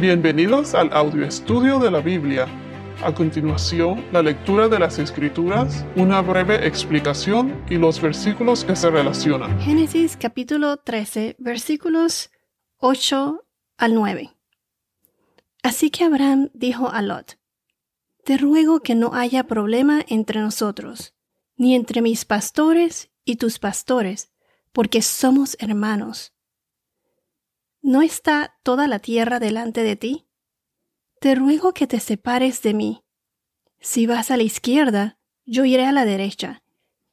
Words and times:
Bienvenidos 0.00 0.74
al 0.74 0.90
audio 0.94 1.26
estudio 1.26 1.78
de 1.78 1.90
la 1.90 2.00
Biblia. 2.00 2.46
A 3.04 3.12
continuación, 3.14 4.02
la 4.12 4.22
lectura 4.22 4.66
de 4.66 4.78
las 4.78 4.98
Escrituras, 4.98 5.84
una 5.94 6.22
breve 6.22 6.66
explicación 6.66 7.62
y 7.68 7.74
los 7.74 8.00
versículos 8.00 8.64
que 8.64 8.76
se 8.76 8.88
relacionan. 8.88 9.60
Génesis 9.60 10.16
capítulo 10.16 10.78
13, 10.78 11.36
versículos 11.38 12.30
8 12.78 13.44
al 13.76 13.94
9. 13.94 14.30
Así 15.62 15.90
que 15.90 16.04
Abraham 16.04 16.48
dijo 16.54 16.88
a 16.88 17.02
Lot, 17.02 17.38
Te 18.24 18.38
ruego 18.38 18.80
que 18.80 18.94
no 18.94 19.12
haya 19.12 19.44
problema 19.44 20.00
entre 20.08 20.40
nosotros, 20.40 21.14
ni 21.56 21.74
entre 21.74 22.00
mis 22.00 22.24
pastores 22.24 23.10
y 23.26 23.36
tus 23.36 23.58
pastores, 23.58 24.32
porque 24.72 25.02
somos 25.02 25.58
hermanos. 25.60 26.32
¿No 27.82 28.02
está 28.02 28.58
toda 28.62 28.86
la 28.86 28.98
tierra 28.98 29.40
delante 29.40 29.82
de 29.82 29.96
ti? 29.96 30.26
Te 31.18 31.34
ruego 31.34 31.72
que 31.72 31.86
te 31.86 31.98
separes 31.98 32.62
de 32.62 32.74
mí. 32.74 33.02
Si 33.80 34.06
vas 34.06 34.30
a 34.30 34.36
la 34.36 34.42
izquierda, 34.42 35.18
yo 35.46 35.64
iré 35.64 35.86
a 35.86 35.92
la 35.92 36.04
derecha, 36.04 36.62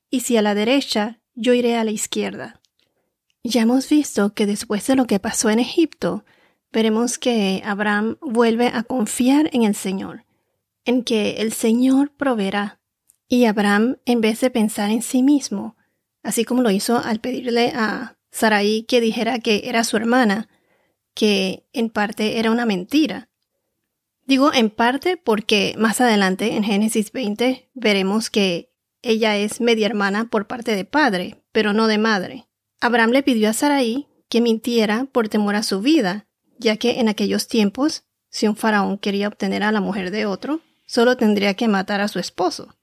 y 0.09 0.21
si 0.21 0.35
a 0.35 0.41
la 0.41 0.55
derecha, 0.55 1.21
yo 1.35 1.53
iré 1.53 1.77
a 1.77 1.85
la 1.85 1.91
izquierda. 1.91 2.61
Ya 3.43 3.61
hemos 3.61 3.87
visto 3.89 4.33
que 4.33 4.45
después 4.45 4.85
de 4.87 4.95
lo 4.95 5.07
que 5.07 5.19
pasó 5.19 5.49
en 5.49 5.59
Egipto, 5.59 6.25
veremos 6.73 7.17
que 7.17 7.61
Abraham 7.65 8.17
vuelve 8.19 8.67
a 8.67 8.83
confiar 8.83 9.49
en 9.53 9.63
el 9.63 9.73
Señor, 9.73 10.25
en 10.83 11.03
que 11.03 11.37
el 11.37 11.53
Señor 11.53 12.11
proveerá. 12.11 12.81
Y 13.29 13.45
Abraham, 13.45 13.97
en 14.05 14.19
vez 14.19 14.41
de 14.41 14.49
pensar 14.49 14.89
en 14.89 15.01
sí 15.01 15.23
mismo, 15.23 15.77
así 16.23 16.43
como 16.43 16.61
lo 16.61 16.71
hizo 16.71 16.97
al 16.97 17.19
pedirle 17.21 17.71
a 17.73 18.17
Sarai 18.31 18.83
que 18.83 18.99
dijera 18.99 19.39
que 19.39 19.61
era 19.65 19.85
su 19.85 19.95
hermana, 19.95 20.49
que 21.17 21.67
en 21.73 21.89
parte 21.89 22.37
era 22.37 22.51
una 22.51 22.67
mentira. 22.67 23.27
Digo 24.27 24.53
en 24.53 24.69
parte 24.69 25.17
porque 25.17 25.73
más 25.75 25.99
adelante 25.99 26.55
en 26.55 26.63
Génesis 26.63 27.11
20 27.11 27.71
veremos 27.73 28.29
que 28.29 28.71
ella 29.01 29.35
es 29.35 29.59
media 29.59 29.87
hermana 29.87 30.29
por 30.29 30.45
parte 30.45 30.75
de 30.75 30.85
padre, 30.85 31.43
pero 31.51 31.73
no 31.73 31.87
de 31.87 31.97
madre. 31.97 32.47
Abraham 32.81 33.09
le 33.09 33.23
pidió 33.23 33.49
a 33.49 33.53
Sarai 33.53 34.07
que 34.29 34.41
mintiera 34.41 35.05
por 35.11 35.27
temor 35.27 35.55
a 35.55 35.63
su 35.63 35.81
vida, 35.81 36.27
ya 36.59 36.77
que 36.77 36.99
en 36.99 37.09
aquellos 37.09 37.47
tiempos, 37.47 38.03
si 38.29 38.47
un 38.47 38.55
faraón 38.55 38.99
quería 38.99 39.27
obtener 39.27 39.63
a 39.63 39.71
la 39.71 39.81
mujer 39.81 40.11
de 40.11 40.27
otro, 40.27 40.61
solo 40.85 41.17
tendría 41.17 41.55
que 41.55 41.67
matar 41.67 41.99
a 41.99 42.09
su 42.09 42.19
esposo. 42.19 42.75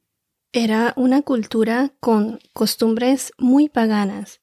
Era 0.51 0.93
una 0.97 1.23
cultura 1.23 1.93
con 2.01 2.41
costumbres 2.53 3.31
muy 3.39 3.69
paganas, 3.69 4.41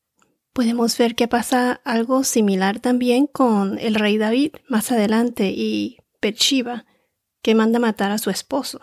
Podemos 0.54 0.98
ver 0.98 1.16
que 1.16 1.28
pasa 1.28 1.82
algo 1.86 2.24
similar 2.24 2.80
también 2.80 3.26
con 3.28 3.80
el 3.80 3.96
rey 3.96 4.18
David 4.18 4.54
más 4.68 4.92
adelante 4.92 5.52
y 5.56 5.98
Bathsheba, 6.22 6.86
que 7.42 7.56
manda 7.56 7.80
matar 7.80 8.12
a 8.12 8.18
su 8.18 8.30
esposo. 8.30 8.82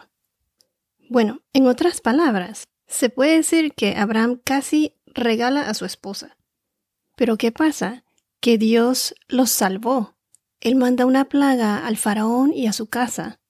Bueno, 1.11 1.43
en 1.53 1.67
otras 1.67 2.01
palabras, 2.01 2.69
se 2.87 3.11
puede 3.11 3.37
decir 3.37 3.75
que 3.75 3.97
Abraham 3.97 4.41
casi 4.43 4.95
regala 5.07 5.69
a 5.69 5.75
su 5.75 5.85
esposa. 5.85 6.37
Pero 7.17 7.37
¿qué 7.37 7.53
pasa? 7.53 8.05
Que 8.41 8.57
Dios 8.57 9.15
los 9.29 9.51
salvó. 9.51 10.17
Él 10.61 10.75
manda 10.77 11.07
una 11.07 11.27
plaga 11.27 11.87
al 11.87 11.97
faraón 11.97 12.53
y 12.53 12.67
a 12.67 12.73
su 12.73 12.87
casa. 12.89 13.41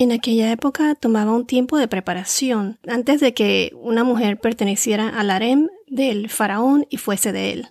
En 0.00 0.12
aquella 0.12 0.50
época 0.50 0.94
tomaba 0.94 1.32
un 1.32 1.44
tiempo 1.44 1.76
de 1.76 1.86
preparación 1.86 2.78
antes 2.88 3.20
de 3.20 3.34
que 3.34 3.70
una 3.74 4.02
mujer 4.02 4.40
perteneciera 4.40 5.10
al 5.10 5.30
harem 5.30 5.68
del 5.88 6.30
faraón 6.30 6.86
y 6.88 6.96
fuese 6.96 7.32
de 7.32 7.52
él. 7.52 7.68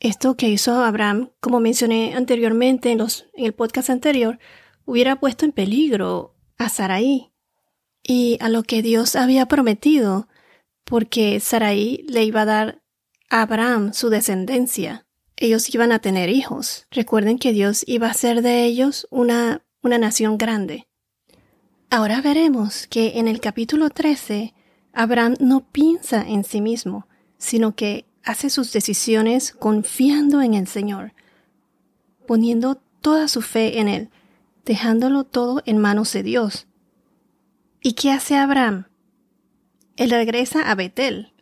Esto 0.00 0.36
que 0.36 0.48
hizo 0.48 0.82
Abraham, 0.82 1.30
como 1.38 1.60
mencioné 1.60 2.16
anteriormente 2.16 2.90
en, 2.90 2.98
los, 2.98 3.26
en 3.34 3.44
el 3.44 3.54
podcast 3.54 3.88
anterior, 3.88 4.40
hubiera 4.84 5.20
puesto 5.20 5.44
en 5.44 5.52
peligro 5.52 6.34
a 6.56 6.68
Sarai 6.68 7.30
y 8.02 8.36
a 8.40 8.48
lo 8.48 8.64
que 8.64 8.82
Dios 8.82 9.14
había 9.14 9.46
prometido, 9.46 10.26
porque 10.82 11.38
Sarai 11.38 12.04
le 12.08 12.24
iba 12.24 12.40
a 12.42 12.46
dar 12.46 12.82
a 13.30 13.42
Abraham 13.42 13.92
su 13.92 14.10
descendencia. 14.10 15.06
Ellos 15.36 15.72
iban 15.72 15.92
a 15.92 16.00
tener 16.00 16.30
hijos. 16.30 16.88
Recuerden 16.90 17.38
que 17.38 17.52
Dios 17.52 17.84
iba 17.86 18.08
a 18.08 18.10
hacer 18.10 18.42
de 18.42 18.64
ellos 18.64 19.06
una, 19.12 19.62
una 19.82 19.98
nación 19.98 20.36
grande. 20.36 20.87
Ahora 21.90 22.20
veremos 22.20 22.86
que 22.86 23.18
en 23.18 23.28
el 23.28 23.40
capítulo 23.40 23.88
13 23.88 24.52
Abraham 24.92 25.36
no 25.40 25.60
piensa 25.60 26.20
en 26.20 26.44
sí 26.44 26.60
mismo, 26.60 27.06
sino 27.38 27.74
que 27.74 28.04
hace 28.22 28.50
sus 28.50 28.74
decisiones 28.74 29.52
confiando 29.52 30.42
en 30.42 30.52
el 30.52 30.66
Señor, 30.66 31.14
poniendo 32.26 32.74
toda 33.00 33.26
su 33.26 33.40
fe 33.40 33.78
en 33.78 33.88
Él, 33.88 34.10
dejándolo 34.66 35.24
todo 35.24 35.62
en 35.64 35.78
manos 35.78 36.12
de 36.12 36.22
Dios. 36.22 36.66
¿Y 37.80 37.94
qué 37.94 38.10
hace 38.10 38.36
Abraham? 38.36 38.88
Él 39.96 40.10
regresa 40.10 40.70
a 40.70 40.74
Betel, 40.74 41.32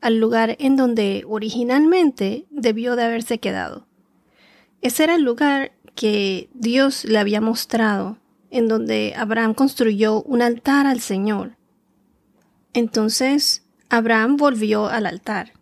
al 0.00 0.18
lugar 0.18 0.56
en 0.58 0.74
donde 0.74 1.24
originalmente 1.28 2.46
debió 2.50 2.96
de 2.96 3.04
haberse 3.04 3.38
quedado. 3.38 3.86
Ese 4.80 5.04
era 5.04 5.14
el 5.14 5.22
lugar 5.22 5.70
que 5.94 6.50
Dios 6.54 7.04
le 7.04 7.18
había 7.20 7.40
mostrado 7.40 8.18
en 8.52 8.68
donde 8.68 9.14
Abraham 9.16 9.54
construyó 9.54 10.22
un 10.22 10.42
altar 10.42 10.86
al 10.86 11.00
Señor. 11.00 11.56
Entonces 12.74 13.64
Abraham 13.88 14.36
volvió 14.36 14.86
al 14.86 15.06
altar. 15.06 15.54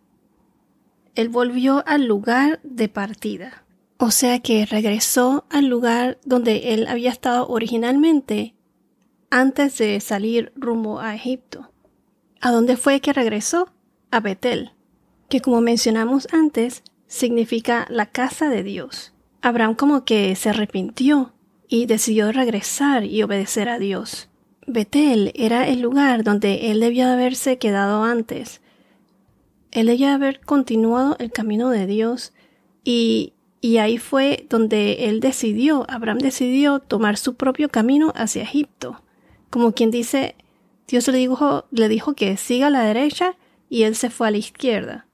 Él 1.15 1.29
volvió 1.29 1.83
al 1.87 2.05
lugar 2.05 2.59
de 2.63 2.89
partida. 2.89 3.63
O 3.97 4.11
sea 4.11 4.39
que 4.39 4.65
regresó 4.65 5.45
al 5.49 5.67
lugar 5.67 6.19
donde 6.25 6.73
él 6.73 6.85
había 6.87 7.09
estado 7.09 7.47
originalmente 7.47 8.55
antes 9.29 9.77
de 9.77 9.99
salir 10.01 10.51
rumbo 10.55 10.99
a 10.99 11.15
Egipto. 11.15 11.71
¿A 12.41 12.51
dónde 12.51 12.75
fue 12.75 12.99
que 12.99 13.13
regresó? 13.13 13.69
A 14.09 14.19
Betel, 14.19 14.71
que 15.29 15.39
como 15.39 15.61
mencionamos 15.61 16.27
antes, 16.33 16.83
significa 17.07 17.85
la 17.89 18.07
casa 18.07 18.49
de 18.49 18.63
Dios. 18.63 19.13
Abraham 19.41 19.75
como 19.75 20.03
que 20.03 20.35
se 20.35 20.49
arrepintió 20.49 21.33
y 21.71 21.85
decidió 21.85 22.33
regresar 22.33 23.05
y 23.05 23.23
obedecer 23.23 23.69
a 23.69 23.79
Dios. 23.79 24.27
Betel 24.67 25.31
era 25.35 25.69
el 25.69 25.79
lugar 25.79 26.21
donde 26.25 26.69
él 26.69 26.81
debió 26.81 27.07
haberse 27.07 27.59
quedado 27.59 28.03
antes. 28.03 28.59
Él 29.71 29.87
debía 29.87 30.13
haber 30.13 30.41
continuado 30.41 31.15
el 31.19 31.31
camino 31.31 31.69
de 31.69 31.87
Dios 31.87 32.33
y, 32.83 33.35
y 33.61 33.77
ahí 33.77 33.97
fue 33.97 34.45
donde 34.49 35.05
él 35.05 35.21
decidió, 35.21 35.85
Abraham 35.89 36.17
decidió 36.17 36.79
tomar 36.79 37.15
su 37.15 37.35
propio 37.35 37.69
camino 37.69 38.11
hacia 38.17 38.43
Egipto. 38.43 39.01
Como 39.49 39.71
quien 39.71 39.91
dice, 39.91 40.35
Dios 40.89 41.07
le 41.07 41.17
dijo, 41.17 41.67
le 41.71 41.87
dijo 41.87 42.15
que 42.15 42.35
siga 42.35 42.67
a 42.67 42.69
la 42.69 42.83
derecha 42.83 43.37
y 43.69 43.83
él 43.83 43.95
se 43.95 44.09
fue 44.09 44.27
a 44.27 44.31
la 44.31 44.37
izquierda. 44.37 45.07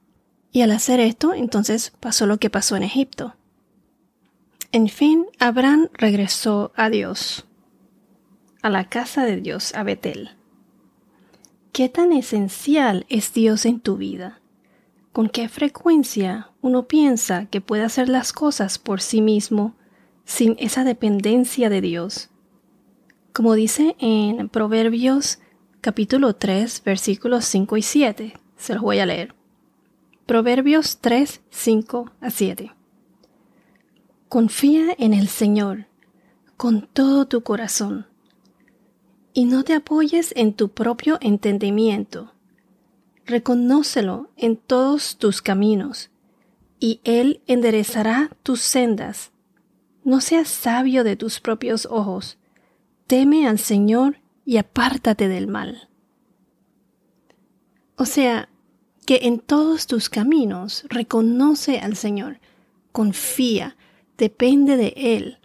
Y 0.51 0.63
al 0.63 0.72
hacer 0.72 1.00
esto, 1.00 1.35
entonces 1.35 1.94
pasó 2.00 2.25
lo 2.25 2.39
que 2.39 2.50
pasó 2.50 2.75
en 2.75 2.81
Egipto. 2.81 3.37
En 4.73 4.89
fin, 4.89 5.25
Abraham 5.39 5.88
regresó 5.94 6.73
a 6.75 6.89
Dios, 6.89 7.45
a 8.61 8.69
la 8.69 8.89
casa 8.89 9.23
de 9.23 9.38
Dios, 9.38 9.73
a 9.73 9.83
Betel. 9.83 10.31
¿Qué 11.72 11.88
tan 11.88 12.11
esencial 12.11 13.06
es 13.07 13.33
Dios 13.33 13.66
en 13.66 13.79
tu 13.79 13.95
vida? 13.95 14.41
¿Con 15.13 15.29
qué 15.29 15.47
frecuencia 15.47 16.51
uno 16.61 16.88
piensa 16.88 17.45
que 17.45 17.61
puede 17.61 17.83
hacer 17.83 18.09
las 18.09 18.33
cosas 18.33 18.77
por 18.77 19.00
sí 19.00 19.22
mismo 19.22 19.75
sin 20.25 20.57
esa 20.59 20.83
dependencia 20.83 21.69
de 21.69 21.79
Dios? 21.79 22.29
Como 23.31 23.53
dice 23.53 23.95
en 24.00 24.50
Proverbios 24.50 25.39
capítulo 25.79 26.35
3 26.35 26.83
versículos 26.83 27.45
5 27.45 27.77
y 27.77 27.81
7, 27.81 28.33
se 28.57 28.73
los 28.73 28.81
voy 28.81 29.00
a 29.00 29.06
leer. 29.06 29.33
Proverbios 30.25 30.97
3, 31.00 31.41
5 31.51 32.11
a 32.19 32.29
7. 32.29 32.76
Confía 34.29 34.93
en 34.97 35.13
el 35.13 35.29
Señor 35.29 35.85
con 36.57 36.81
todo 36.81 37.27
tu 37.27 37.44
corazón 37.44 38.07
y 39.33 39.45
no 39.45 39.63
te 39.63 39.74
apoyes 39.74 40.33
en 40.35 40.53
tu 40.53 40.68
propio 40.69 41.18
entendimiento. 41.21 42.33
Reconócelo 43.25 44.29
en 44.35 44.57
todos 44.57 45.18
tus 45.18 45.41
caminos 45.41 46.09
y 46.77 47.00
Él 47.06 47.41
enderezará 47.47 48.29
tus 48.44 48.59
sendas. 48.59 49.31
No 50.03 50.19
seas 50.19 50.50
sabio 50.50 51.06
de 51.06 51.15
tus 51.15 51.39
propios 51.39 51.85
ojos. 51.85 52.38
Teme 53.07 53.47
al 53.47 53.59
Señor 53.59 54.19
y 54.44 54.57
apártate 54.57 55.30
del 55.30 55.47
mal. 55.47 55.88
O 57.95 58.06
sea, 58.06 58.50
que 59.06 59.19
en 59.23 59.39
todos 59.39 59.88
tus 59.88 60.09
caminos 60.09 60.83
reconoce 60.89 61.80
al 61.80 61.95
Señor, 61.95 62.39
confía, 62.91 63.77
depende 64.18 64.78
de 64.78 64.94
Él 64.96 65.40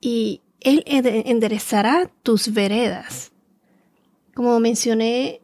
y 0.00 0.40
Él 0.60 0.82
enderezará 0.86 2.10
tus 2.22 2.52
veredas. 2.52 3.32
Como 4.34 4.58
mencioné 4.60 5.40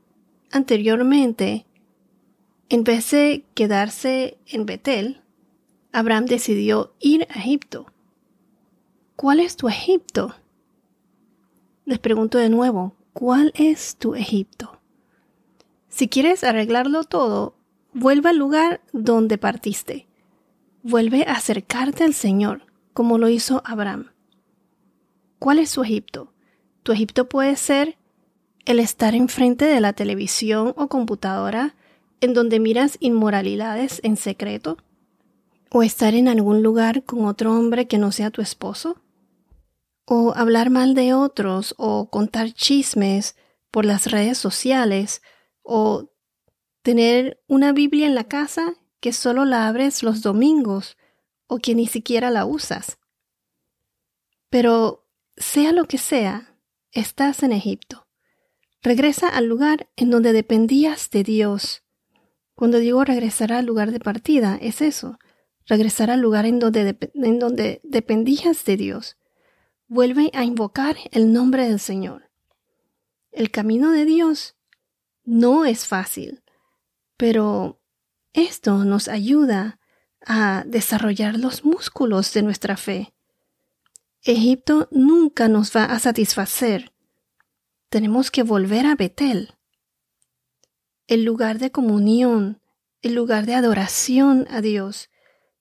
anteriormente, 0.51 1.67
en 2.69 2.85
vez 2.85 3.11
de 3.11 3.45
quedarse 3.55 4.37
en 4.47 4.67
Betel, 4.67 5.23
Abraham 5.93 6.27
decidió 6.27 6.95
ir 7.01 7.27
a 7.31 7.39
Egipto. 7.39 7.93
¿cuál 9.23 9.39
es 9.39 9.57
tu 9.57 9.69
Egipto? 9.69 10.35
Les 11.85 12.01
pregunto 12.01 12.39
de 12.39 12.49
nuevo, 12.49 12.97
¿cuál 13.13 13.53
es 13.55 13.95
tu 13.95 14.17
Egipto? 14.17 14.81
Si 15.89 16.09
quieres 16.09 16.43
arreglarlo 16.43 17.05
todo, 17.05 17.55
vuelve 17.93 18.31
al 18.31 18.37
lugar 18.37 18.81
donde 18.93 19.39
partiste. 19.39 20.09
Vuelve 20.85 21.25
a 21.29 21.35
acercarte 21.35 22.03
al 22.03 22.13
Señor, 22.13 22.67
como 22.93 23.17
lo 23.17 23.29
hizo 23.29 23.63
Abraham. 23.65 24.11
¿Cuál 25.39 25.61
es 25.61 25.71
su 25.71 25.85
Egipto? 25.85 26.33
Tu 26.83 26.91
Egipto 26.91 27.29
puede 27.29 27.55
ser 27.55 27.99
el 28.65 28.81
estar 28.81 29.15
enfrente 29.15 29.65
de 29.65 29.81
la 29.81 29.93
televisión 29.93 30.75
o 30.77 30.89
computadora 30.89 31.77
en 32.21 32.35
donde 32.35 32.59
miras 32.59 32.97
inmoralidades 32.99 34.01
en 34.03 34.17
secreto, 34.17 34.77
o 35.71 35.85
estar 35.85 36.15
en 36.15 36.27
algún 36.27 36.65
lugar 36.65 37.05
con 37.05 37.27
otro 37.27 37.57
hombre 37.57 37.87
que 37.87 37.99
no 37.99 38.11
sea 38.11 38.31
tu 38.31 38.43
esposo, 38.43 39.01
o 40.05 40.33
hablar 40.35 40.71
mal 40.71 40.95
de 40.95 41.15
otros, 41.15 41.77
o 41.79 42.11
contar 42.11 42.53
chismes 42.53 43.37
por 43.71 43.85
las 43.85 44.11
redes 44.11 44.37
sociales, 44.37 45.23
o 45.63 46.11
tener 46.83 47.41
una 47.47 47.73
Biblia 47.73 48.07
en 48.07 48.17
la 48.17 48.25
casa 48.25 48.75
que 49.03 49.13
solo 49.13 49.45
la 49.45 49.67
abres 49.67 50.05
los 50.05 50.23
domingos 50.23 50.97
o 51.49 51.59
que 51.59 51.75
ni 51.75 51.89
siquiera 51.89 52.31
la 52.31 52.47
usas. 52.47 52.99
Pero 54.49 55.09
sea 55.37 55.73
lo 55.73 55.87
que 55.87 55.99
sea, 55.99 56.57
estás 56.93 57.43
en 57.43 57.51
Egipto. 57.51 58.07
Regresa 58.81 59.29
al 59.29 59.47
lugar 59.47 59.91
en 59.97 60.11
donde 60.11 60.33
dependías 60.33 61.11
de 61.11 61.25
Dios. 61.25 61.83
Cuando 62.55 62.79
digo 62.79 63.05
regresar 63.05 63.53
al 63.53 63.67
lugar 63.67 63.91
de 63.91 63.99
partida, 63.99 64.57
es 64.63 64.81
eso, 64.81 65.19
regresar 65.67 66.09
al 66.09 66.21
lugar 66.21 66.47
en 66.47 66.61
donde, 66.61 66.97
en 67.15 67.41
donde 67.41 67.81
dependías 67.83 68.65
de 68.65 68.77
Dios. 68.77 69.19
Vuelve 69.89 70.31
a 70.33 70.45
invocar 70.45 70.97
el 71.11 71.33
nombre 71.33 71.67
del 71.67 71.81
Señor. 71.81 72.31
El 73.33 73.51
camino 73.51 73.91
de 73.91 74.05
Dios 74.05 74.55
no 75.25 75.65
es 75.65 75.89
fácil, 75.89 76.45
pero 77.17 77.82
esto 78.33 78.85
nos 78.85 79.09
ayuda 79.09 79.79
a 80.25 80.65
desarrollar 80.67 81.39
los 81.39 81.65
músculos 81.65 82.33
de 82.33 82.43
nuestra 82.43 82.77
fe. 82.77 83.13
Egipto 84.23 84.89
nunca 84.91 85.49
nos 85.49 85.75
va 85.75 85.85
a 85.85 85.99
satisfacer. 85.99 86.93
Tenemos 87.89 88.31
que 88.31 88.43
volver 88.43 88.87
a 88.87 88.95
Betel, 88.95 89.55
el 91.09 91.25
lugar 91.25 91.59
de 91.59 91.71
comunión, 91.71 92.61
el 93.03 93.15
lugar 93.15 93.47
de 93.47 93.55
adoración 93.55 94.47
a 94.49 94.61
Dios, 94.61 95.11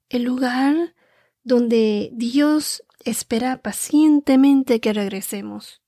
el 0.09 0.23
lugar 0.23 0.95
donde 1.43 2.11
Dios 2.13 2.83
espera 3.03 3.61
pacientemente 3.61 4.79
que 4.79 4.93
regresemos. 4.93 5.81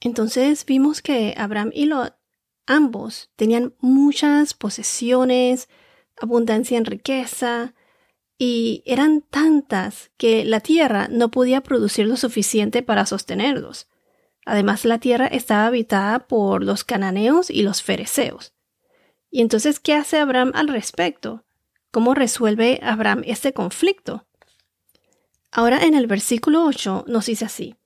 Entonces 0.00 0.64
vimos 0.66 1.00
que 1.00 1.34
Abraham 1.36 1.70
y 1.72 1.86
Lot 1.86 2.15
ambos 2.66 3.30
tenían 3.36 3.74
muchas 3.80 4.54
posesiones, 4.54 5.68
abundancia 6.20 6.78
en 6.78 6.84
riqueza, 6.84 7.74
y 8.38 8.82
eran 8.84 9.22
tantas 9.22 10.10
que 10.16 10.44
la 10.44 10.60
tierra 10.60 11.08
no 11.10 11.30
podía 11.30 11.62
producir 11.62 12.06
lo 12.06 12.16
suficiente 12.16 12.82
para 12.82 13.06
sostenerlos. 13.06 13.88
Además, 14.44 14.84
la 14.84 14.98
tierra 14.98 15.26
estaba 15.26 15.66
habitada 15.66 16.26
por 16.26 16.62
los 16.62 16.84
cananeos 16.84 17.50
y 17.50 17.62
los 17.62 17.82
fereceos. 17.82 18.52
Y 19.30 19.40
entonces, 19.40 19.80
¿qué 19.80 19.94
hace 19.94 20.18
Abraham 20.18 20.52
al 20.54 20.68
respecto? 20.68 21.44
¿Cómo 21.90 22.14
resuelve 22.14 22.78
Abraham 22.82 23.22
este 23.24 23.52
conflicto? 23.52 24.26
Ahora 25.50 25.82
en 25.84 25.94
el 25.94 26.06
versículo 26.06 26.64
8 26.66 27.06
nos 27.08 27.26
dice 27.26 27.46
así. 27.46 27.76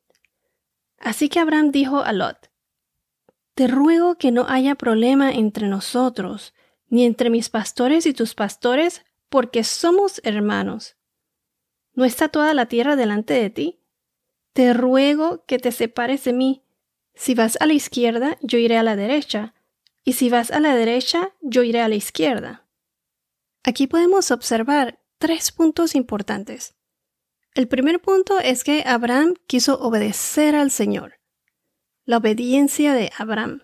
Así 0.99 1.29
que 1.29 1.39
Abraham 1.39 1.71
dijo 1.71 2.01
a 2.01 2.13
Lot, 2.13 2.50
Te 3.61 3.67
ruego 3.67 4.17
que 4.17 4.33
no 4.33 4.47
haya 4.49 4.75
problema 4.75 5.31
entre 5.31 5.69
nosotros, 5.69 6.55
ni 6.89 7.05
entre 7.05 7.29
mis 7.29 7.51
pastores 7.51 8.07
y 8.07 8.15
tus 8.15 8.35
pastores, 8.35 9.05
porque 9.29 9.65
somos 9.65 10.23
hermanos. 10.25 10.97
¿No 11.93 12.07
está 12.07 12.31
toda 12.31 12.55
la 12.55 12.65
tierra 12.65 12.97
delante 12.97 13.35
de 13.35 13.51
ti? 13.51 13.81
Te 14.55 14.73
ruego 14.73 15.45
que 15.45 15.59
te 15.59 15.73
separes 15.73 16.25
de 16.25 16.33
mí. 16.33 16.65
Si 17.15 17.35
vas 17.35 17.59
a 17.61 17.67
la 17.67 17.75
izquierda, 17.75 18.39
yo 18.41 18.57
iré 18.57 18.79
a 18.79 18.83
la 18.83 18.97
derecha, 18.97 19.53
y 20.05 20.15
si 20.15 20.31
vas 20.31 20.51
a 20.51 20.59
la 20.59 20.75
derecha, 20.75 21.35
yo 21.43 21.63
iré 21.63 21.83
a 21.83 21.89
la 21.89 21.97
izquierda. 21.97 22.67
Aquí 23.63 23.87
podemos 23.87 24.31
observar 24.31 25.01
tres 25.19 25.53
puntos 25.53 25.95
importantes. 25.95 26.77
El 27.55 27.69
primer 27.69 28.01
punto 28.01 28.39
es 28.39 28.65
que 28.65 28.85
Abraham 28.87 29.35
quiso 29.47 29.79
obedecer 29.83 30.55
al 30.55 30.71
Señor. 30.71 31.20
La 32.07 32.17
obediencia 32.17 32.95
de 32.95 33.13
Abraham. 33.19 33.63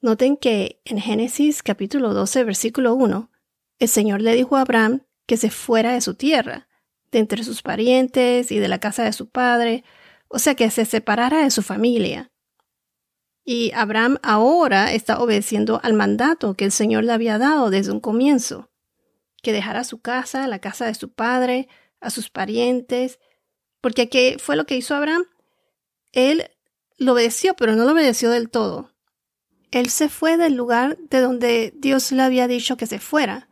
Noten 0.00 0.38
que 0.38 0.80
en 0.86 0.98
Génesis 0.98 1.62
capítulo 1.62 2.14
12, 2.14 2.44
versículo 2.44 2.94
1, 2.94 3.30
el 3.78 3.88
Señor 3.88 4.22
le 4.22 4.34
dijo 4.34 4.56
a 4.56 4.62
Abraham 4.62 5.02
que 5.26 5.36
se 5.36 5.50
fuera 5.50 5.92
de 5.92 6.00
su 6.00 6.14
tierra, 6.14 6.66
de 7.12 7.18
entre 7.18 7.44
sus 7.44 7.60
parientes 7.60 8.50
y 8.50 8.58
de 8.58 8.68
la 8.68 8.80
casa 8.80 9.04
de 9.04 9.12
su 9.12 9.28
padre, 9.28 9.84
o 10.28 10.38
sea 10.38 10.54
que 10.54 10.70
se 10.70 10.86
separara 10.86 11.44
de 11.44 11.50
su 11.50 11.62
familia. 11.62 12.32
Y 13.44 13.70
Abraham 13.74 14.16
ahora 14.22 14.92
está 14.92 15.20
obedeciendo 15.20 15.78
al 15.82 15.92
mandato 15.92 16.54
que 16.54 16.64
el 16.64 16.72
Señor 16.72 17.04
le 17.04 17.12
había 17.12 17.36
dado 17.36 17.68
desde 17.68 17.92
un 17.92 18.00
comienzo, 18.00 18.70
que 19.42 19.52
dejara 19.52 19.84
su 19.84 20.00
casa, 20.00 20.48
la 20.48 20.58
casa 20.58 20.86
de 20.86 20.94
su 20.94 21.12
padre, 21.12 21.68
a 22.00 22.08
sus 22.08 22.30
parientes, 22.30 23.20
porque 23.82 24.08
¿qué 24.08 24.38
fue 24.40 24.56
lo 24.56 24.64
que 24.64 24.76
hizo 24.76 24.94
Abraham? 24.94 25.24
Él 26.12 26.50
lo 26.98 27.12
obedeció, 27.12 27.54
pero 27.54 27.74
no 27.74 27.84
lo 27.84 27.92
obedeció 27.92 28.30
del 28.30 28.50
todo. 28.50 28.90
Él 29.70 29.90
se 29.90 30.08
fue 30.08 30.36
del 30.36 30.54
lugar 30.54 30.96
de 31.10 31.20
donde 31.20 31.72
Dios 31.76 32.12
le 32.12 32.22
había 32.22 32.48
dicho 32.48 32.76
que 32.76 32.86
se 32.86 32.98
fuera, 32.98 33.48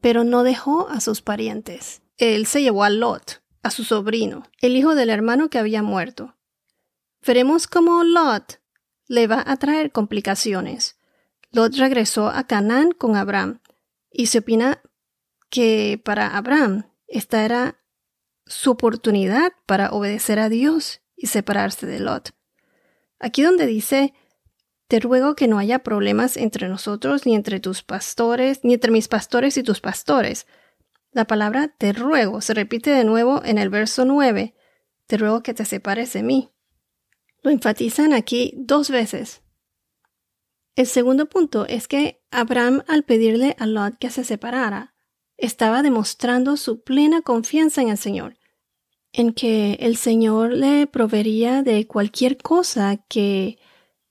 pero 0.00 0.24
no 0.24 0.42
dejó 0.42 0.88
a 0.88 1.00
sus 1.00 1.22
parientes. 1.22 2.02
Él 2.18 2.46
se 2.46 2.62
llevó 2.62 2.84
a 2.84 2.90
Lot, 2.90 3.42
a 3.62 3.70
su 3.70 3.84
sobrino, 3.84 4.44
el 4.60 4.76
hijo 4.76 4.94
del 4.94 5.10
hermano 5.10 5.48
que 5.48 5.58
había 5.58 5.82
muerto. 5.82 6.36
Veremos 7.24 7.66
cómo 7.66 8.02
Lot 8.04 8.60
le 9.06 9.26
va 9.26 9.42
a 9.46 9.56
traer 9.56 9.92
complicaciones. 9.92 10.98
Lot 11.52 11.74
regresó 11.76 12.28
a 12.28 12.46
Canaán 12.46 12.92
con 12.92 13.16
Abraham, 13.16 13.60
y 14.10 14.26
se 14.26 14.38
opina 14.38 14.82
que 15.48 16.00
para 16.04 16.36
Abraham 16.36 16.90
esta 17.06 17.44
era 17.44 17.78
su 18.46 18.72
oportunidad 18.72 19.52
para 19.66 19.90
obedecer 19.90 20.38
a 20.38 20.48
Dios 20.48 21.00
y 21.16 21.28
separarse 21.28 21.86
de 21.86 22.00
Lot. 22.00 22.34
Aquí 23.22 23.42
donde 23.42 23.66
dice 23.66 24.12
te 24.88 25.00
ruego 25.00 25.34
que 25.34 25.48
no 25.48 25.58
haya 25.58 25.78
problemas 25.78 26.36
entre 26.36 26.68
nosotros, 26.68 27.24
ni 27.24 27.34
entre 27.34 27.60
tus 27.60 27.82
pastores, 27.82 28.62
ni 28.62 28.74
entre 28.74 28.90
mis 28.90 29.08
pastores 29.08 29.56
y 29.56 29.62
tus 29.62 29.80
pastores. 29.80 30.46
La 31.12 31.24
palabra 31.24 31.68
te 31.68 31.94
ruego 31.94 32.42
se 32.42 32.52
repite 32.52 32.90
de 32.90 33.04
nuevo 33.04 33.42
en 33.42 33.56
el 33.56 33.70
verso 33.70 34.04
9. 34.04 34.54
Te 35.06 35.16
ruego 35.16 35.42
que 35.42 35.54
te 35.54 35.64
separes 35.64 36.12
de 36.12 36.22
mí. 36.22 36.50
Lo 37.40 37.50
enfatizan 37.50 38.12
aquí 38.12 38.52
dos 38.58 38.90
veces. 38.90 39.40
El 40.74 40.86
segundo 40.86 41.26
punto 41.26 41.64
es 41.66 41.88
que 41.88 42.22
Abraham, 42.30 42.82
al 42.86 43.04
pedirle 43.04 43.56
a 43.58 43.66
Lot 43.66 43.96
que 43.98 44.10
se 44.10 44.24
separara, 44.24 44.94
estaba 45.38 45.82
demostrando 45.82 46.58
su 46.58 46.82
plena 46.82 47.22
confianza 47.22 47.80
en 47.80 47.88
el 47.88 47.98
Señor, 47.98 48.36
en 49.12 49.32
que 49.32 49.74
el 49.80 49.96
Señor 49.96 50.52
le 50.52 50.86
proveería 50.86 51.62
de 51.62 51.86
cualquier 51.86 52.38
cosa 52.38 52.96
que 53.08 53.58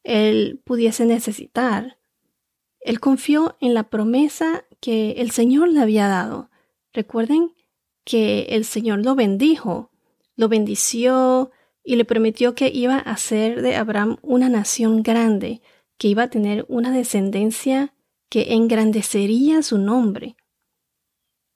él 0.04 0.62
pudiese 0.64 1.06
necesitar. 1.06 1.98
Él 2.80 3.00
confió 3.00 3.58
en 3.60 3.74
la 3.74 3.90
promesa 3.90 4.66
que 4.80 5.12
el 5.18 5.32
Señor 5.32 5.70
le 5.70 5.82
había 5.82 6.08
dado. 6.08 6.50
Recuerden 6.94 7.54
que 8.04 8.42
el 8.50 8.66
Señor 8.66 9.04
lo 9.04 9.16
bendijo, 9.16 9.92
lo 10.36 10.50
bendició 10.50 11.52
y 11.84 11.96
le 11.96 12.06
prometió 12.06 12.56
que 12.56 12.70
iba 12.70 12.96
a 12.96 13.12
hacer 13.12 13.62
de 13.62 13.76
Abraham 13.76 14.18
una 14.22 14.50
nación 14.50 15.04
grande, 15.04 15.62
que 15.98 16.08
iba 16.08 16.24
a 16.24 16.30
tener 16.30 16.66
una 16.68 16.92
descendencia 16.92 17.94
que 18.30 18.54
engrandecería 18.54 19.62
su 19.62 19.78
nombre. 19.78 20.36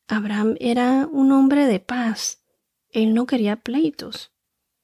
Abraham 0.07 0.55
era 0.59 1.07
un 1.11 1.31
hombre 1.31 1.65
de 1.65 1.79
paz. 1.79 2.44
Él 2.95 3.13
no 3.13 3.27
quería 3.27 3.57
pleitos. 3.57 4.31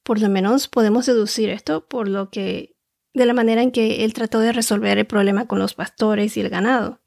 Por 0.02 0.20
lo 0.20 0.28
menos 0.28 0.68
podemos 0.68 1.06
deducir 1.06 1.48
esto 1.48 1.88
por 1.88 2.08
lo 2.08 2.30
que 2.30 2.76
de 3.14 3.26
la 3.26 3.32
manera 3.32 3.62
en 3.62 3.72
que 3.72 4.04
él 4.04 4.12
trató 4.12 4.38
de 4.40 4.52
resolver 4.52 4.98
el 4.98 5.06
problema 5.06 5.46
con 5.46 5.58
los 5.58 5.74
pastores 5.74 6.36
y 6.36 6.40
el 6.40 6.50
ganado. 6.50 7.00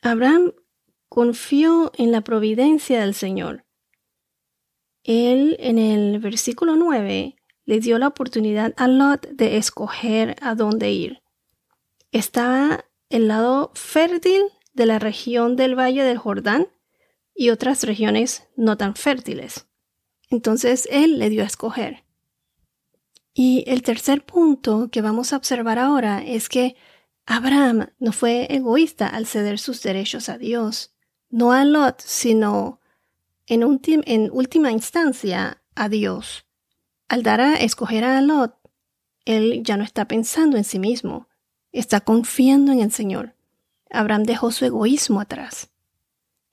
Abraham 0.00 0.52
confió 1.08 1.92
en 1.96 2.10
la 2.10 2.22
providencia 2.22 3.00
del 3.00 3.14
Señor. 3.14 3.64
Él 5.02 5.56
en 5.60 5.78
el 5.78 6.18
versículo 6.20 6.76
9 6.76 7.36
le 7.66 7.80
dio 7.80 7.98
la 7.98 8.08
oportunidad 8.08 8.72
a 8.78 8.88
Lot 8.88 9.28
de 9.28 9.58
escoger 9.58 10.36
a 10.40 10.54
dónde 10.54 10.90
ir. 10.90 11.22
Estaba 12.12 12.86
el 13.10 13.28
lado 13.28 13.72
fértil 13.74 14.44
de 14.72 14.86
la 14.86 14.98
región 14.98 15.56
del 15.56 15.78
Valle 15.78 16.02
del 16.02 16.18
Jordán 16.18 16.68
y 17.34 17.50
otras 17.50 17.82
regiones 17.84 18.44
no 18.56 18.76
tan 18.76 18.94
fértiles. 18.94 19.66
Entonces 20.30 20.88
Él 20.90 21.18
le 21.18 21.30
dio 21.30 21.42
a 21.42 21.46
escoger. 21.46 22.04
Y 23.34 23.64
el 23.66 23.82
tercer 23.82 24.24
punto 24.24 24.88
que 24.90 25.02
vamos 25.02 25.32
a 25.32 25.36
observar 25.36 25.78
ahora 25.78 26.24
es 26.24 26.48
que 26.48 26.76
Abraham 27.26 27.88
no 27.98 28.12
fue 28.12 28.46
egoísta 28.54 29.08
al 29.08 29.26
ceder 29.26 29.58
sus 29.58 29.82
derechos 29.82 30.28
a 30.28 30.38
Dios, 30.38 30.94
no 31.30 31.52
a 31.52 31.64
Lot, 31.64 32.00
sino 32.00 32.80
en, 33.46 33.64
última 33.64 34.70
instancia 34.70 35.62
a 35.74 35.88
Dios. 35.88 36.46
Al 37.08 37.22
dar 37.22 37.40
a 37.40 37.54
escoger 37.54 38.04
a 38.04 38.20
Lot, 38.20 38.54
él 39.24 39.62
ya 39.64 39.76
no 39.76 39.84
está 39.84 40.06
pensando 40.06 40.56
en 40.56 40.64
sí 40.64 40.78
mismo, 40.78 41.28
está 41.72 42.00
confiando 42.02 42.72
en 42.72 42.80
el 42.80 42.92
Señor. 42.92 43.34
Abraham 43.90 44.24
dejó 44.24 44.52
su 44.52 44.64
egoísmo 44.64 45.20
atrás. 45.20 45.70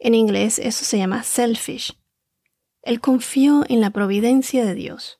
En 0.04 0.16
inglés 0.16 0.58
eso 0.58 0.84
se 0.84 0.98
llama 0.98 1.22
selfish. 1.22 1.96
Él 2.82 3.00
confió 3.00 3.64
en 3.70 3.82
la 3.82 3.92
providencia 3.92 4.66
de 4.66 4.74
Dios. 4.74 5.20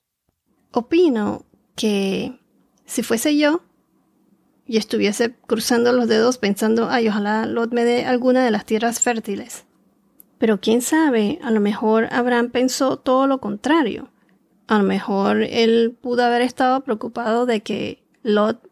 Opino 0.72 1.46
que 1.76 2.40
si 2.84 3.04
fuese 3.04 3.36
yo 3.36 3.62
y 4.66 4.78
estuviese 4.78 5.36
cruzando 5.46 5.92
los 5.92 6.08
dedos 6.08 6.38
pensando, 6.38 6.88
ay, 6.90 7.08
ojalá 7.08 7.46
Lot 7.46 7.72
me 7.72 7.84
dé 7.84 8.04
alguna 8.04 8.44
de 8.44 8.50
las 8.50 8.66
tierras 8.66 9.00
fértiles. 9.00 9.66
Pero 10.38 10.60
quién 10.60 10.82
sabe, 10.82 11.38
a 11.44 11.52
lo 11.52 11.60
mejor 11.60 12.08
Abraham 12.10 12.50
pensó 12.50 12.96
todo 12.96 13.28
lo 13.28 13.38
contrario. 13.38 14.10
A 14.66 14.78
lo 14.78 14.84
mejor 14.84 15.42
él 15.42 15.96
pudo 16.00 16.24
haber 16.24 16.42
estado 16.42 16.80
preocupado 16.80 17.46
de 17.46 17.60
que 17.60 18.02
Lot 18.24 18.68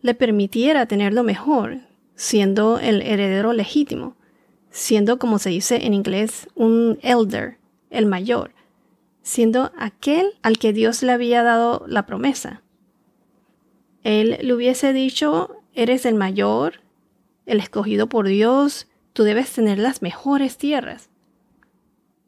le 0.00 0.14
permitiera 0.14 0.86
tener 0.86 1.12
lo 1.12 1.24
mejor, 1.24 1.78
siendo 2.14 2.78
el 2.78 3.02
heredero 3.02 3.52
legítimo, 3.52 4.14
siendo 4.70 5.18
como 5.18 5.38
se 5.38 5.50
dice 5.50 5.86
en 5.86 5.94
inglés 5.94 6.48
un 6.54 6.98
elder, 7.02 7.58
el 7.90 8.06
mayor, 8.06 8.54
siendo 9.22 9.72
aquel 9.76 10.38
al 10.42 10.58
que 10.58 10.72
Dios 10.72 11.02
le 11.02 11.12
había 11.12 11.42
dado 11.42 11.84
la 11.86 12.06
promesa. 12.06 12.62
Él 14.02 14.38
le 14.40 14.54
hubiese 14.54 14.92
dicho, 14.92 15.56
eres 15.74 16.06
el 16.06 16.14
mayor, 16.14 16.80
el 17.46 17.60
escogido 17.60 18.08
por 18.08 18.26
Dios, 18.28 18.88
tú 19.12 19.24
debes 19.24 19.50
tener 19.52 19.78
las 19.78 20.02
mejores 20.02 20.56
tierras. 20.56 21.10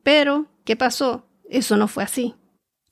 Pero, 0.02 0.46
¿qué 0.64 0.76
pasó? 0.76 1.26
Eso 1.48 1.76
no 1.76 1.88
fue 1.88 2.02
así. 2.02 2.34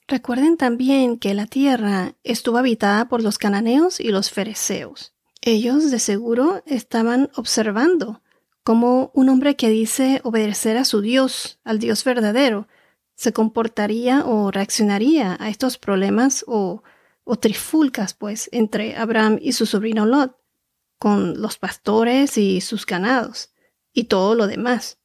Recuerden 0.07 0.57
también 0.57 1.19
que 1.19 1.35
la 1.35 1.47
tierra 1.47 2.15
estuvo 2.25 2.59
habitada 2.59 3.09
por 3.09 3.23
los 3.23 3.39
cananeos 3.39 4.01
y 4.01 4.09
los 4.09 4.31
fereceos. 4.31 5.13
Ellos 5.43 5.91
de 5.91 5.99
seguro 5.99 6.63
estaban 6.67 7.31
observando 7.35 8.21
cómo 8.71 9.11
un 9.15 9.29
hombre 9.31 9.57
que 9.57 9.69
dice 9.69 10.21
obedecer 10.23 10.77
a 10.77 10.85
su 10.85 11.01
Dios, 11.01 11.59
al 11.65 11.81
Dios 11.81 12.05
verdadero, 12.05 12.69
se 13.17 13.33
comportaría 13.33 14.25
o 14.25 14.53
reaccionaría 14.53 15.37
a 15.41 15.49
estos 15.49 15.77
problemas 15.77 16.45
o, 16.47 16.85
o 17.25 17.37
trifulcas, 17.37 18.15
pues, 18.15 18.49
entre 18.53 18.95
Abraham 18.95 19.41
y 19.43 19.55
su 19.55 19.67
sobrino 19.67 20.07
Lot, 20.07 20.37
con 21.01 21.43
los 21.43 21.59
pastores 21.59 22.39
y 22.39 22.61
sus 22.61 22.87
ganados, 22.87 23.53
y 23.93 24.05
todo 24.05 24.37
lo 24.37 24.47
demás. 24.47 25.01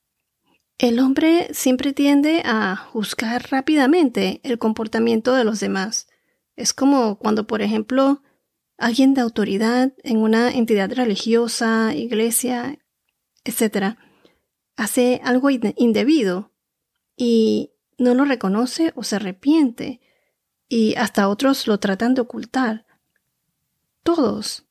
El 0.78 1.00
hombre 1.00 1.52
siempre 1.52 1.92
tiende 1.92 2.44
a 2.46 2.76
juzgar 2.76 3.48
rápidamente 3.50 4.42
el 4.44 4.60
comportamiento 4.60 5.34
de 5.34 5.44
los 5.44 5.60
demás. 5.60 6.08
Es 6.56 6.72
como 6.72 7.18
cuando, 7.18 7.48
por 7.48 7.64
ejemplo, 7.64 8.22
alguien 8.78 9.16
de 9.16 9.22
autoridad 9.22 9.94
en 10.04 10.18
una 10.20 10.52
entidad 10.52 10.92
religiosa, 10.92 11.96
iglesia, 11.96 12.78
etc., 13.46 13.98
hace 14.75 15.22
algo 15.24 15.50
indebido 15.50 16.52
y 17.16 17.72
no 17.98 18.14
lo 18.14 18.25
reconoce 18.25 18.92
o 18.96 19.04
se 19.04 19.16
arrepiente 19.16 20.02
y 20.68 20.96
hasta 20.96 21.30
otros 21.30 21.68
lo 21.68 21.80
tratan 21.80 22.14
de 22.14 22.22
ocultar. 22.22 22.86
Todos, 24.04 24.66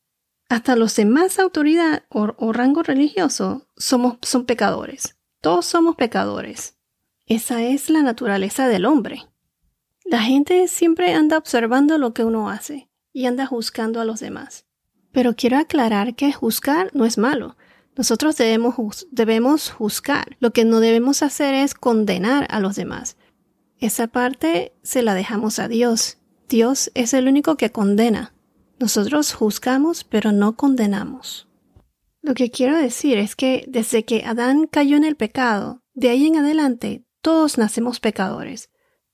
hasta 0.49 0.75
los 0.75 0.95
de 0.95 1.05
más 1.05 1.39
autoridad 1.39 2.03
o, 2.09 2.53
rango 2.53 2.83
religioso, 2.83 3.67
somos, 3.75 4.17
son 4.21 4.45
pecadores. 4.45 5.17
Todos 5.41 5.65
somos 5.65 5.95
pecadores. 5.95 6.77
Esa 7.25 7.63
es 7.63 7.89
la 7.89 8.01
naturaleza 8.01 8.67
del 8.67 8.85
hombre. 8.85 9.25
La 10.03 10.21
gente 10.21 10.67
siempre 10.67 11.13
anda 11.13 11.37
observando 11.37 11.97
lo 11.97 12.13
que 12.13 12.23
uno 12.23 12.49
hace 12.49 12.89
y 13.11 13.25
anda 13.25 13.47
juzgando 13.47 13.99
a 13.99 14.05
los 14.05 14.19
demás. 14.19 14.65
Pero 15.11 15.35
quiero 15.35 15.57
aclarar 15.57 16.15
que 16.15 16.31
juzgar 16.31 16.91
no 16.93 17.05
es 17.05 17.17
malo. 17.17 17.57
Nosotros 17.97 18.35
debemos, 18.37 19.07
debemos 19.11 19.71
juzgar. 19.71 20.35
Lo 20.39 20.51
que 20.51 20.65
no 20.65 20.79
debemos 20.79 21.23
hacer 21.23 21.53
es 21.53 21.73
condenar 21.73 22.45
a 22.49 22.59
los 22.59 22.75
demás. 22.75 23.17
Esa 23.79 24.07
parte 24.07 24.73
se 24.83 25.01
la 25.01 25.13
dejamos 25.13 25.59
a 25.59 25.67
Dios. 25.67 26.17
Dios 26.49 26.91
es 26.93 27.13
el 27.13 27.27
único 27.27 27.55
que 27.55 27.71
condena. 27.71 28.33
Nosotros 28.79 29.33
juzgamos, 29.33 30.03
pero 30.03 30.31
no 30.31 30.55
condenamos. 30.57 31.47
Lo 32.21 32.33
que 32.33 32.51
quiero 32.51 32.77
decir 32.77 33.17
es 33.17 33.35
que 33.35 33.65
desde 33.67 34.03
que 34.03 34.25
Adán 34.25 34.67
cayó 34.67 34.97
en 34.97 35.03
el 35.03 35.15
pecado, 35.15 35.81
de 35.93 36.09
ahí 36.09 36.27
en 36.27 36.37
adelante 36.37 37.05
todos 37.21 37.57
nacemos 37.57 37.99
pecadores. 37.99 38.69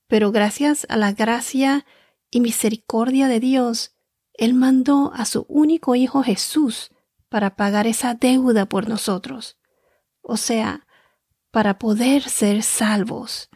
Pero 0.08 0.32
gracias 0.32 0.88
a 0.90 0.98
la 0.98 1.14
gracia 1.14 1.86
y 2.32 2.40
misericordia 2.40 3.28
de 3.28 3.40
Dios, 3.40 3.96
Él 4.34 4.54
mandó 4.54 5.12
a 5.14 5.26
su 5.26 5.46
único 5.48 5.96
Hijo 5.96 6.24
Jesús 6.24 6.92
para 7.32 7.56
pagar 7.56 7.88
esa 7.88 8.14
deuda 8.14 8.66
por 8.68 8.90
nosotros. 8.90 9.58
O 10.22 10.36
sea, 10.36 10.86
para 11.50 11.80
poder 11.80 12.24
ser 12.24 12.62
salvos. 12.62 13.50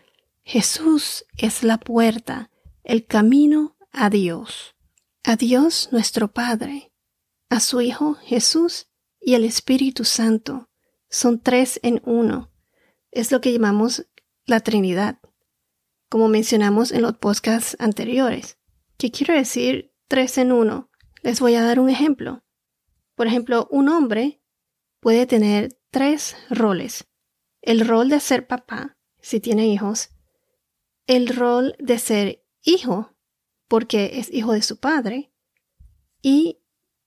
Jesús 0.43 1.25
es 1.35 1.61
la 1.61 1.77
puerta, 1.77 2.49
el 2.85 3.05
camino 3.05 3.75
a 3.91 4.09
Dios. 4.09 4.77
A 5.25 5.35
Dios 5.35 5.89
nuestro 5.91 6.31
Padre, 6.31 6.93
a 7.49 7.59
su 7.59 7.81
Hijo 7.81 8.13
Jesús 8.23 8.87
y 9.19 9.33
el 9.33 9.43
Espíritu 9.43 10.05
Santo. 10.05 10.69
Son 11.09 11.41
tres 11.41 11.81
en 11.83 12.01
uno. 12.05 12.53
Es 13.11 13.33
lo 13.33 13.41
que 13.41 13.51
llamamos 13.51 14.07
la 14.45 14.61
Trinidad, 14.61 15.19
como 16.07 16.29
mencionamos 16.29 16.93
en 16.93 17.01
los 17.01 17.17
podcasts 17.17 17.75
anteriores. 17.79 18.57
¿Qué 18.97 19.11
quiero 19.11 19.33
decir 19.33 19.93
tres 20.07 20.37
en 20.37 20.53
uno? 20.53 20.89
Les 21.23 21.41
voy 21.41 21.55
a 21.55 21.63
dar 21.63 21.81
un 21.81 21.89
ejemplo. 21.89 22.44
Por 23.15 23.27
ejemplo, 23.27 23.67
un 23.71 23.89
hombre 23.89 24.41
puede 24.99 25.25
tener 25.25 25.77
tres 25.89 26.35
roles. 26.49 27.07
El 27.61 27.87
rol 27.87 28.09
de 28.09 28.19
ser 28.19 28.47
papá, 28.47 28.97
si 29.21 29.39
tiene 29.39 29.67
hijos. 29.67 30.09
El 31.07 31.29
rol 31.29 31.75
de 31.79 31.97
ser 31.97 32.45
hijo, 32.61 33.15
porque 33.67 34.19
es 34.19 34.31
hijo 34.31 34.53
de 34.53 34.61
su 34.61 34.79
padre. 34.79 35.31
Y 36.21 36.59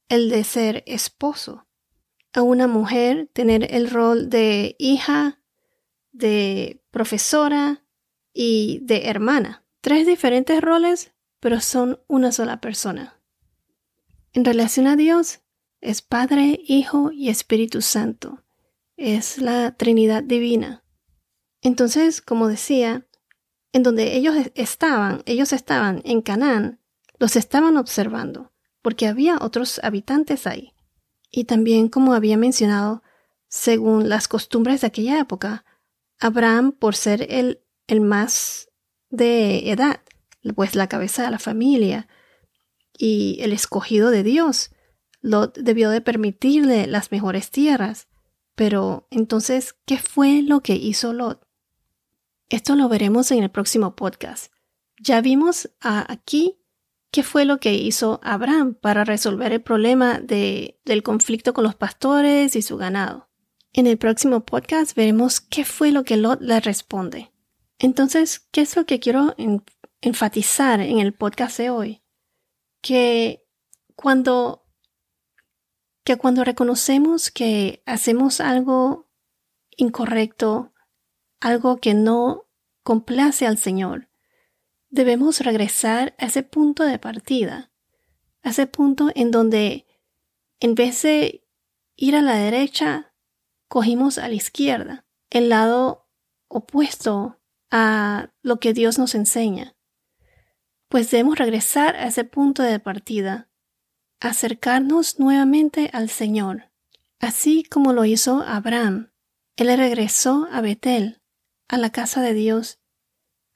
el 0.08 0.30
de 0.30 0.44
ser 0.44 0.82
esposo. 0.86 1.66
A 2.32 2.42
una 2.42 2.66
mujer 2.66 3.30
tener 3.32 3.74
el 3.74 3.90
rol 3.90 4.30
de 4.30 4.76
hija, 4.78 5.42
de 6.12 6.82
profesora 6.90 7.84
y 8.32 8.80
de 8.82 9.08
hermana. 9.08 9.64
Tres 9.80 10.06
diferentes 10.06 10.60
roles, 10.60 11.12
pero 11.40 11.60
son 11.60 12.00
una 12.08 12.32
sola 12.32 12.60
persona. 12.60 13.20
En 14.32 14.44
relación 14.44 14.86
a 14.86 14.96
Dios, 14.96 15.40
es 15.80 16.02
Padre, 16.02 16.60
Hijo 16.66 17.10
y 17.12 17.28
Espíritu 17.28 17.82
Santo. 17.82 18.44
Es 18.96 19.38
la 19.38 19.76
Trinidad 19.76 20.22
Divina. 20.22 20.84
Entonces, 21.60 22.20
como 22.20 22.48
decía, 22.48 23.06
en 23.72 23.82
donde 23.82 24.16
ellos 24.16 24.34
estaban, 24.54 25.22
ellos 25.26 25.52
estaban 25.52 26.02
en 26.04 26.22
Canaán, 26.22 26.80
los 27.18 27.36
estaban 27.36 27.76
observando, 27.76 28.52
porque 28.82 29.06
había 29.06 29.38
otros 29.40 29.80
habitantes 29.82 30.46
ahí. 30.46 30.74
Y 31.30 31.44
también, 31.44 31.88
como 31.88 32.14
había 32.14 32.36
mencionado, 32.36 33.02
según 33.48 34.08
las 34.08 34.28
costumbres 34.28 34.80
de 34.80 34.86
aquella 34.86 35.18
época, 35.20 35.64
Abraham, 36.20 36.72
por 36.72 36.96
ser 36.96 37.26
el, 37.30 37.62
el 37.86 38.00
más 38.00 38.70
de 39.10 39.70
edad, 39.70 40.00
pues 40.54 40.74
la 40.74 40.88
cabeza 40.88 41.24
de 41.24 41.30
la 41.30 41.38
familia 41.38 42.08
y 42.96 43.38
el 43.40 43.52
escogido 43.52 44.10
de 44.10 44.22
Dios, 44.22 44.70
Lot 45.20 45.56
debió 45.58 45.90
de 45.90 46.00
permitirle 46.00 46.86
las 46.86 47.10
mejores 47.10 47.50
tierras. 47.50 48.08
Pero 48.54 49.06
entonces, 49.10 49.76
¿qué 49.86 49.98
fue 49.98 50.42
lo 50.42 50.60
que 50.60 50.74
hizo 50.74 51.12
Lot? 51.12 51.46
Esto 52.48 52.74
lo 52.74 52.88
veremos 52.88 53.30
en 53.30 53.42
el 53.42 53.50
próximo 53.50 53.94
podcast. 53.94 54.52
Ya 55.00 55.20
vimos 55.20 55.70
aquí 55.80 56.58
qué 57.10 57.22
fue 57.22 57.44
lo 57.44 57.58
que 57.58 57.74
hizo 57.74 58.20
Abraham 58.22 58.74
para 58.74 59.04
resolver 59.04 59.52
el 59.52 59.62
problema 59.62 60.18
de, 60.18 60.80
del 60.84 61.02
conflicto 61.02 61.54
con 61.54 61.64
los 61.64 61.74
pastores 61.74 62.56
y 62.56 62.62
su 62.62 62.76
ganado. 62.76 63.28
En 63.72 63.86
el 63.86 63.98
próximo 63.98 64.44
podcast 64.44 64.96
veremos 64.96 65.40
qué 65.40 65.64
fue 65.64 65.92
lo 65.92 66.04
que 66.04 66.16
Lot 66.16 66.40
le 66.40 66.58
responde. 66.60 67.32
Entonces, 67.78 68.40
¿qué 68.50 68.62
es 68.62 68.74
lo 68.76 68.86
que 68.86 68.98
quiero 68.98 69.36
enfatizar 70.00 70.80
en 70.80 70.98
el 70.98 71.14
podcast 71.14 71.58
de 71.58 71.70
hoy? 71.70 72.02
Que 72.80 73.46
cuando 73.94 74.67
que 76.08 76.16
cuando 76.18 76.44
reconocemos 76.44 77.30
que 77.30 77.82
hacemos 77.86 78.40
algo 78.40 79.08
incorrecto, 79.76 80.72
algo 81.40 81.78
que 81.78 81.94
no 81.94 82.48
complace 82.82 83.46
al 83.46 83.58
Señor, 83.58 84.08
Debemos 84.90 85.40
regresar 85.40 86.14
a 86.18 86.26
ese 86.26 86.42
punto 86.42 86.82
de 86.82 86.98
partida, 86.98 87.70
a 88.42 88.50
ese 88.50 88.66
punto 88.66 89.10
en 89.14 89.30
donde 89.30 89.86
en 90.60 90.74
vez 90.74 91.02
de 91.02 91.46
ir 91.94 92.16
a 92.16 92.22
la 92.22 92.36
derecha, 92.36 93.12
cogimos 93.68 94.16
a 94.16 94.28
la 94.28 94.34
izquierda, 94.34 95.04
el 95.28 95.50
lado 95.50 96.08
opuesto 96.48 97.38
a 97.70 98.30
lo 98.40 98.60
que 98.60 98.72
Dios 98.72 98.98
nos 98.98 99.14
enseña. 99.14 99.76
Pues 100.88 101.10
debemos 101.10 101.36
regresar 101.36 101.94
a 101.96 102.06
ese 102.06 102.24
punto 102.24 102.62
de 102.62 102.80
partida, 102.80 103.47
acercarnos 104.20 105.18
nuevamente 105.18 105.90
al 105.92 106.08
Señor, 106.10 106.70
así 107.20 107.64
como 107.64 107.92
lo 107.92 108.04
hizo 108.04 108.42
Abraham. 108.42 109.10
Él 109.56 109.76
regresó 109.76 110.48
a 110.52 110.60
Betel, 110.60 111.20
a 111.68 111.78
la 111.78 111.90
casa 111.90 112.20
de 112.22 112.34
Dios, 112.34 112.78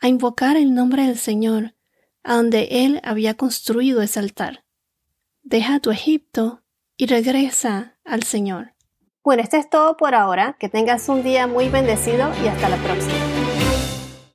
a 0.00 0.09
invocar 0.09 0.57
el 0.57 0.75
nombre 0.75 1.07
del 1.07 1.19
Señor, 1.19 1.75
a 2.25 2.37
donde 2.37 2.69
él 2.85 3.00
había 3.04 3.35
construido 3.35 4.02
ese 4.02 4.21
altar. 4.21 4.64
Deja 5.42 5.81
tu 5.81 5.90
Egipto 5.90 6.62
y 6.97 7.07
regresa 7.07 7.99
al 8.04 8.23
Señor. 8.23 8.75
Bueno, 9.25 9.42
esto 9.42 9.57
es 9.57 9.71
todo 9.71 9.97
por 9.97 10.14
ahora. 10.14 10.57
Que 10.59 10.69
tengas 10.69 11.09
un 11.09 11.23
día 11.23 11.47
muy 11.47 11.69
bendecido 11.69 12.33
y 12.45 12.49
hasta 12.49 12.69
la 12.69 12.76
próxima. 12.76 13.41